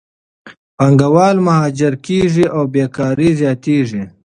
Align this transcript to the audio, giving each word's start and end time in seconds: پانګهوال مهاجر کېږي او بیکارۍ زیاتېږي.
پانګهوال 0.77 1.37
مهاجر 1.47 1.93
کېږي 2.05 2.45
او 2.55 2.63
بیکارۍ 2.73 3.29
زیاتېږي. 3.41 4.03